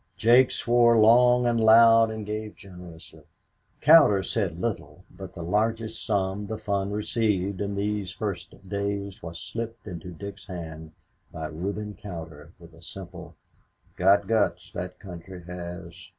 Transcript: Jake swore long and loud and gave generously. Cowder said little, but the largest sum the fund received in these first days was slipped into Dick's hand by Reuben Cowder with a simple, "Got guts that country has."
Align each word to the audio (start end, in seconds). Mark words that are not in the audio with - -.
Jake 0.17 0.49
swore 0.49 0.97
long 0.97 1.45
and 1.45 1.59
loud 1.63 2.09
and 2.09 2.25
gave 2.25 2.55
generously. 2.55 3.21
Cowder 3.81 4.23
said 4.23 4.59
little, 4.59 5.03
but 5.11 5.35
the 5.35 5.43
largest 5.43 6.03
sum 6.03 6.47
the 6.47 6.57
fund 6.57 6.91
received 6.91 7.61
in 7.61 7.75
these 7.75 8.09
first 8.09 8.67
days 8.67 9.21
was 9.21 9.37
slipped 9.39 9.85
into 9.85 10.09
Dick's 10.11 10.47
hand 10.47 10.93
by 11.31 11.45
Reuben 11.45 11.93
Cowder 11.93 12.51
with 12.57 12.73
a 12.73 12.81
simple, 12.81 13.35
"Got 13.95 14.25
guts 14.25 14.71
that 14.71 14.97
country 14.97 15.43
has." 15.43 16.09